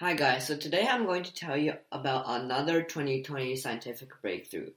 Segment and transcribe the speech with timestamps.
[0.00, 4.72] Hi guys, so today I'm going to tell you about another 2020 scientific breakthrough.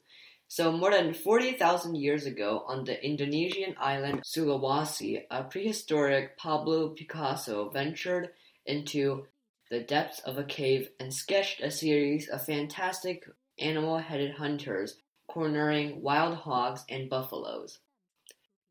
[0.47, 7.67] So, more than 40,000 years ago, on the Indonesian island Sulawesi, a prehistoric Pablo Picasso
[7.67, 8.29] ventured
[8.65, 9.25] into
[9.69, 13.25] the depths of a cave and sketched a series of fantastic
[13.57, 17.79] animal headed hunters cornering wild hogs and buffaloes.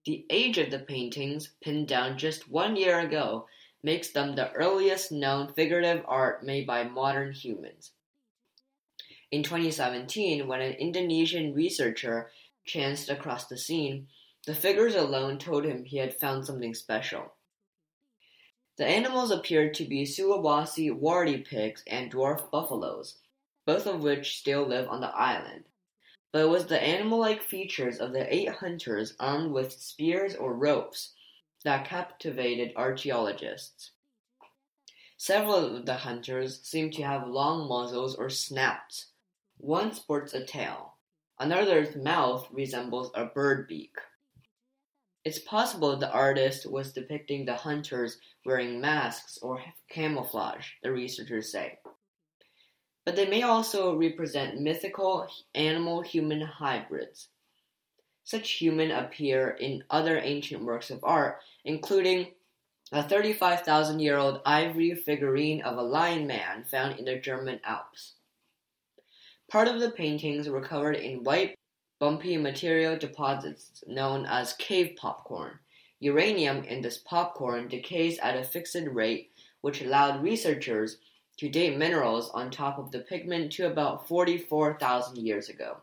[0.07, 3.49] The age of the paintings, pinned down just one year ago,
[3.83, 7.93] makes them the earliest known figurative art made by modern humans.
[9.31, 12.31] In 2017, when an Indonesian researcher
[12.64, 14.09] chanced across the scene,
[14.46, 17.35] the figures alone told him he had found something special.
[18.79, 23.19] The animals appeared to be Sulawesi warty pigs and dwarf buffaloes,
[23.67, 25.64] both of which still live on the island.
[26.33, 31.14] But it was the animal-like features of the eight hunters armed with spears or ropes
[31.64, 33.92] that captivated archaeologists.
[35.16, 39.06] Several of the hunters seem to have long muzzles or snouts.
[39.56, 40.94] One sports a tail.
[41.41, 43.96] Another's mouth resembles a bird beak.
[45.24, 51.78] It's possible the artist was depicting the hunters wearing masks or camouflage, the researchers say.
[53.05, 57.28] But they may also represent mythical animal human hybrids.
[58.28, 62.34] Such human appear in other ancient works of art, including
[62.92, 68.16] a 35,000 year old ivory figurine of a lion man found in the German Alps.
[69.50, 71.54] Part of the paintings were covered in white,
[71.98, 75.58] bumpy material deposits known as cave popcorn.
[75.98, 80.98] Uranium in this popcorn decays at a fixed rate, which allowed researchers
[81.38, 85.78] to date minerals on top of the pigment to about 44,000 years ago.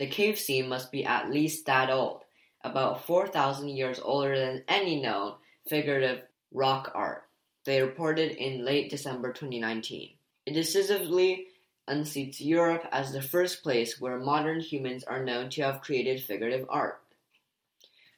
[0.00, 2.22] The cave scene must be at least that old,
[2.64, 5.34] about 4,000 years older than any known
[5.68, 7.28] figurative rock art,
[7.66, 10.14] they reported in late December 2019.
[10.46, 11.48] It decisively
[11.86, 16.64] unseats Europe as the first place where modern humans are known to have created figurative
[16.70, 17.02] art.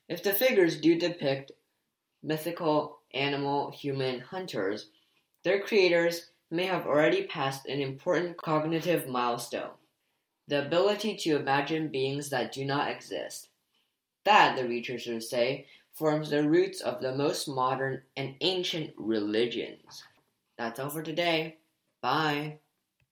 [0.08, 1.50] If the figures do depict
[2.22, 4.86] mythical animal human hunters,
[5.42, 9.72] their creators may have already passed an important cognitive milestone
[10.52, 13.48] the ability to imagine beings that do not exist.
[14.26, 15.64] That, the researchers say,
[15.94, 20.04] forms the roots of the most modern and ancient religions.
[20.58, 21.56] That's all for today.
[22.02, 22.58] Bye.